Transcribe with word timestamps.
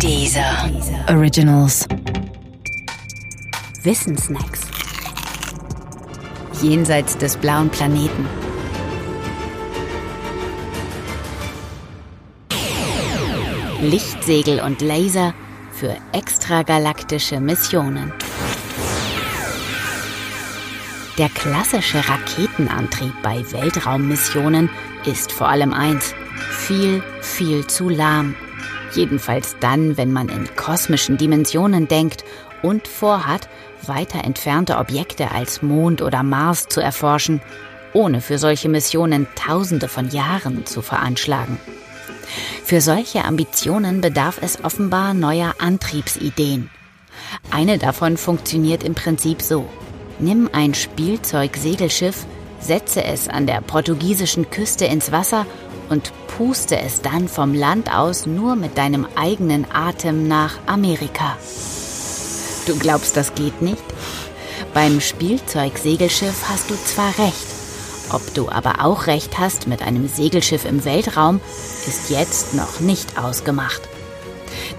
Dieser 0.00 0.70
Originals. 1.08 1.86
Wissensnacks. 3.82 4.60
Jenseits 6.60 7.16
des 7.16 7.36
blauen 7.36 7.70
Planeten. 7.70 8.26
Lichtsegel 13.80 14.60
und 14.60 14.80
Laser 14.82 15.34
für 15.72 15.96
extragalaktische 16.12 17.40
Missionen. 17.40 18.12
Der 21.16 21.28
klassische 21.28 22.02
Raketenantrieb 22.08 23.12
bei 23.22 23.44
Weltraummissionen 23.52 24.68
ist 25.06 25.30
vor 25.30 25.48
allem 25.48 25.72
eins, 25.72 26.14
viel, 26.50 27.02
viel 27.20 27.66
zu 27.66 27.88
lahm. 27.88 28.34
Jedenfalls 28.94 29.56
dann, 29.60 29.96
wenn 29.96 30.12
man 30.12 30.28
in 30.28 30.54
kosmischen 30.56 31.16
Dimensionen 31.16 31.88
denkt 31.88 32.24
und 32.62 32.88
vorhat, 32.88 33.48
weiter 33.86 34.24
entfernte 34.24 34.78
Objekte 34.78 35.30
als 35.30 35.62
Mond 35.62 36.00
oder 36.00 36.22
Mars 36.22 36.68
zu 36.68 36.80
erforschen, 36.80 37.40
ohne 37.92 38.20
für 38.20 38.38
solche 38.38 38.68
Missionen 38.68 39.26
Tausende 39.34 39.88
von 39.88 40.10
Jahren 40.10 40.66
zu 40.66 40.82
veranschlagen. 40.82 41.58
Für 42.64 42.80
solche 42.80 43.24
Ambitionen 43.24 44.00
bedarf 44.00 44.38
es 44.40 44.64
offenbar 44.64 45.14
neuer 45.14 45.54
Antriebsideen. 45.58 46.70
Eine 47.50 47.78
davon 47.78 48.16
funktioniert 48.16 48.82
im 48.82 48.94
Prinzip 48.94 49.42
so. 49.42 49.68
Nimm 50.18 50.48
ein 50.52 50.74
Spielzeugsegelschiff, 50.74 52.26
setze 52.60 53.04
es 53.04 53.28
an 53.28 53.46
der 53.46 53.60
portugiesischen 53.60 54.50
Küste 54.50 54.86
ins 54.86 55.12
Wasser 55.12 55.46
und 55.88 56.12
puste 56.26 56.78
es 56.78 57.02
dann 57.02 57.28
vom 57.28 57.54
Land 57.54 57.92
aus 57.94 58.26
nur 58.26 58.56
mit 58.56 58.76
deinem 58.78 59.06
eigenen 59.14 59.66
Atem 59.72 60.26
nach 60.28 60.54
Amerika. 60.66 61.36
Du 62.66 62.76
glaubst, 62.78 63.16
das 63.16 63.34
geht 63.34 63.62
nicht? 63.62 63.84
Beim 64.72 65.00
Spielzeugsegelschiff 65.00 66.48
hast 66.48 66.70
du 66.70 66.74
zwar 66.76 67.10
recht, 67.18 67.46
ob 68.10 68.34
du 68.34 68.48
aber 68.48 68.84
auch 68.84 69.06
recht 69.06 69.38
hast 69.38 69.66
mit 69.66 69.82
einem 69.82 70.08
Segelschiff 70.08 70.64
im 70.64 70.84
Weltraum, 70.84 71.40
ist 71.86 72.10
jetzt 72.10 72.54
noch 72.54 72.80
nicht 72.80 73.18
ausgemacht. 73.18 73.82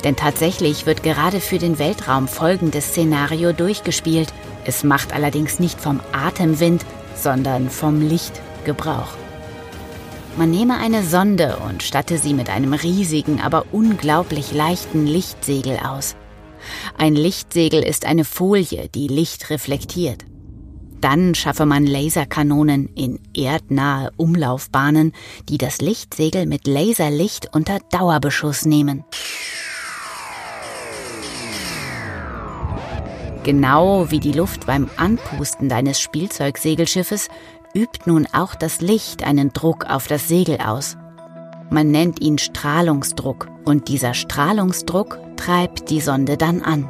Denn 0.03 0.16
tatsächlich 0.16 0.86
wird 0.86 1.03
gerade 1.03 1.40
für 1.40 1.58
den 1.58 1.80
Weltraum 1.80 2.28
folgendes 2.28 2.88
Szenario 2.88 3.53
durchgespielt. 3.53 4.34
Es 4.66 4.84
macht 4.84 5.14
allerdings 5.14 5.59
nicht 5.59 5.80
vom 5.80 6.00
Atemwind, 6.12 6.86
sondern 7.16 7.69
vom 7.69 8.02
Licht 8.02 8.42
Gebrauch. 8.66 9.09
Man 10.38 10.52
nehme 10.52 10.78
eine 10.78 11.02
Sonde 11.03 11.58
und 11.66 11.81
statte 11.81 12.17
sie 12.17 12.33
mit 12.33 12.50
einem 12.50 12.73
riesigen, 12.73 13.39
aber 13.39 13.67
unglaublich 13.72 14.52
leichten 14.52 15.08
Lichtsegel 15.08 15.78
aus. 15.78 16.17
Ein 16.97 17.16
Lichtsegel 17.16 17.81
ist 17.81 18.05
eine 18.05 18.25
Folie, 18.25 18.89
die 18.94 19.08
Licht 19.08 19.50
reflektiert. 19.50 20.25
Dann 21.00 21.36
schaffe 21.36 21.66
man 21.66 21.86
Laserkanonen 21.86 22.89
in 22.95 23.19
erdnahe 23.33 24.11
Umlaufbahnen, 24.17 25.13
die 25.47 25.58
das 25.58 25.80
Lichtsegel 25.80 26.47
mit 26.47 26.67
Laserlicht 26.67 27.56
unter 27.56 27.80
Dauerbeschuss 27.91 28.66
nehmen. 28.66 29.06
Genau 33.45 34.09
wie 34.09 34.19
die 34.19 34.31
Luft 34.31 34.66
beim 34.66 34.89
Anpusten 34.97 35.69
deines 35.69 36.02
Spielzeugsegelschiffes 36.02 37.28
übt 37.76 38.02
nun 38.06 38.26
auch 38.31 38.56
das 38.56 38.81
Licht 38.81 39.23
einen 39.23 39.52
Druck 39.54 39.86
auf 39.86 40.08
das 40.08 40.28
Segel 40.28 40.58
aus. 40.59 40.98
Man 41.70 41.92
nennt 41.92 42.22
ihn 42.22 42.38
Strahlungsdruck 42.38 43.50
und 43.66 43.88
dieser 43.90 44.14
Strahlungsdruck 44.14 45.20
treibt 45.36 45.90
die 45.90 46.00
Sonde 46.02 46.38
dann 46.38 46.62
an. 46.62 46.90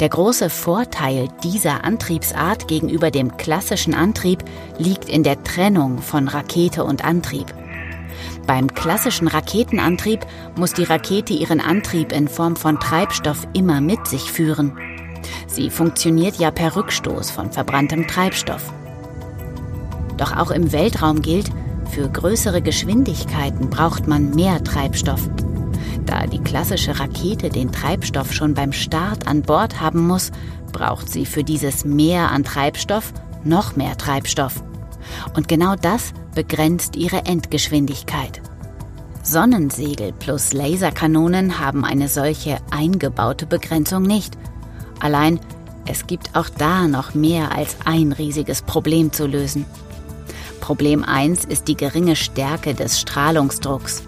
Der 0.00 0.08
große 0.08 0.50
Vorteil 0.50 1.28
dieser 1.42 1.84
Antriebsart 1.84 2.68
gegenüber 2.68 3.10
dem 3.10 3.36
klassischen 3.36 3.94
Antrieb 3.94 4.44
liegt 4.78 5.08
in 5.08 5.22
der 5.22 5.42
Trennung 5.42 5.98
von 5.98 6.28
Rakete 6.28 6.84
und 6.84 7.04
Antrieb. 7.04 7.54
Beim 8.46 8.72
klassischen 8.72 9.28
Raketenantrieb 9.28 10.20
muss 10.56 10.74
die 10.74 10.84
Rakete 10.84 11.32
ihren 11.32 11.60
Antrieb 11.60 12.12
in 12.12 12.28
Form 12.28 12.56
von 12.56 12.78
Treibstoff 12.78 13.46
immer 13.54 13.80
mit 13.80 14.06
sich 14.06 14.30
führen. 14.30 14.78
Sie 15.46 15.70
funktioniert 15.70 16.36
ja 16.36 16.50
per 16.50 16.76
Rückstoß 16.76 17.30
von 17.30 17.50
verbranntem 17.50 18.06
Treibstoff. 18.06 18.72
Doch 20.16 20.36
auch 20.36 20.50
im 20.50 20.72
Weltraum 20.72 21.22
gilt, 21.22 21.50
für 21.90 22.08
größere 22.08 22.62
Geschwindigkeiten 22.62 23.70
braucht 23.70 24.06
man 24.06 24.30
mehr 24.30 24.62
Treibstoff. 24.62 25.28
Da 26.06 26.26
die 26.26 26.40
klassische 26.40 26.98
Rakete 26.98 27.48
den 27.48 27.72
Treibstoff 27.72 28.32
schon 28.32 28.54
beim 28.54 28.72
Start 28.72 29.26
an 29.26 29.42
Bord 29.42 29.80
haben 29.80 30.06
muss, 30.06 30.32
braucht 30.72 31.08
sie 31.08 31.24
für 31.24 31.44
dieses 31.44 31.84
Mehr 31.84 32.30
an 32.30 32.44
Treibstoff 32.44 33.12
noch 33.44 33.76
mehr 33.76 33.96
Treibstoff. 33.96 34.62
Und 35.34 35.48
genau 35.48 35.76
das 35.76 36.12
begrenzt 36.34 36.96
ihre 36.96 37.26
Endgeschwindigkeit. 37.26 38.40
Sonnensegel 39.22 40.12
plus 40.12 40.52
Laserkanonen 40.52 41.58
haben 41.58 41.84
eine 41.84 42.08
solche 42.08 42.58
eingebaute 42.70 43.46
Begrenzung 43.46 44.02
nicht. 44.02 44.36
Allein, 45.00 45.40
es 45.86 46.06
gibt 46.06 46.34
auch 46.34 46.48
da 46.48 46.88
noch 46.88 47.14
mehr 47.14 47.56
als 47.56 47.76
ein 47.84 48.12
riesiges 48.12 48.62
Problem 48.62 49.12
zu 49.12 49.26
lösen. 49.26 49.64
Problem 50.64 51.04
1 51.04 51.44
ist 51.44 51.68
die 51.68 51.76
geringe 51.76 52.16
Stärke 52.16 52.72
des 52.72 52.98
Strahlungsdrucks. 52.98 54.02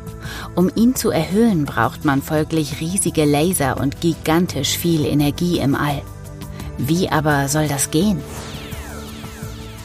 Um 0.54 0.70
ihn 0.74 0.94
zu 0.94 1.10
erhöhen, 1.10 1.66
braucht 1.66 2.06
man 2.06 2.22
folglich 2.22 2.80
riesige 2.80 3.26
Laser 3.26 3.78
und 3.78 4.00
gigantisch 4.00 4.78
viel 4.78 5.04
Energie 5.04 5.58
im 5.58 5.74
All. 5.74 6.00
Wie 6.78 7.10
aber 7.10 7.48
soll 7.48 7.68
das 7.68 7.90
gehen? 7.90 8.22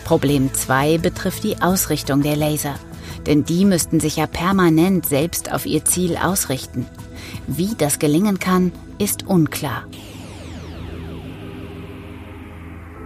Problem 0.06 0.54
2 0.54 1.00
betrifft 1.00 1.44
die 1.44 1.62
Ausrichtung 1.62 2.22
der 2.22 2.38
Laser, 2.38 2.76
denn 3.26 3.44
die 3.44 3.66
müssten 3.66 4.00
sich 4.00 4.16
ja 4.16 4.26
permanent 4.26 5.06
selbst 5.06 5.52
auf 5.52 5.66
ihr 5.66 5.84
Ziel 5.84 6.16
ausrichten. 6.16 6.86
Wie 7.48 7.76
das 7.78 8.00
gelingen 8.00 8.40
kann, 8.40 8.72
ist 8.98 9.28
unklar. 9.28 9.84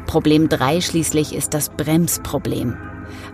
Problem 0.05 0.49
3 0.49 0.81
schließlich 0.81 1.33
ist 1.33 1.55
das 1.55 1.69
Bremsproblem. 1.69 2.77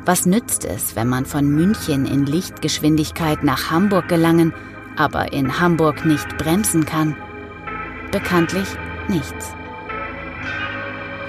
Was 0.05 0.25
nützt 0.25 0.65
es, 0.65 0.95
wenn 0.95 1.07
man 1.07 1.25
von 1.25 1.49
München 1.49 2.05
in 2.05 2.25
Lichtgeschwindigkeit 2.25 3.43
nach 3.43 3.71
Hamburg 3.71 4.07
gelangen, 4.07 4.53
aber 4.95 5.33
in 5.33 5.59
Hamburg 5.59 6.05
nicht 6.05 6.37
bremsen 6.37 6.85
kann? 6.85 7.15
Bekanntlich 8.11 8.67
nichts. 9.07 9.53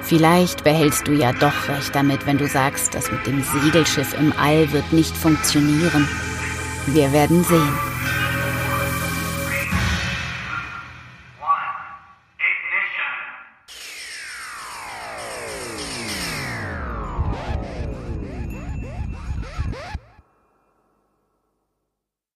Vielleicht 0.02 0.64
behältst 0.64 1.06
du 1.06 1.12
ja 1.12 1.32
doch 1.32 1.68
recht 1.68 1.94
damit, 1.94 2.26
wenn 2.26 2.38
du 2.38 2.46
sagst, 2.46 2.94
das 2.94 3.10
mit 3.10 3.26
dem 3.26 3.42
Segelschiff 3.42 4.18
im 4.18 4.32
All 4.36 4.70
wird 4.72 4.92
nicht 4.92 5.16
funktionieren. 5.16 6.08
Wir 6.86 7.12
werden 7.12 7.44
sehen. 7.44 7.91